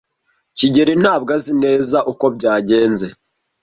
[0.57, 3.05] kigeli ntabwo azi neza uko byagenze.